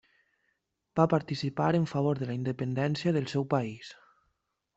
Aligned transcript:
Va 0.99 1.03
participar 1.11 1.67
en 1.81 1.85
favor 1.91 2.23
de 2.23 2.31
la 2.31 2.39
independència 2.39 3.15
del 3.19 3.29
seu 3.35 3.47
país. 3.53 3.93